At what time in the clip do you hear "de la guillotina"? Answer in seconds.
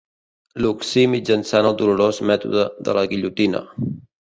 2.89-3.65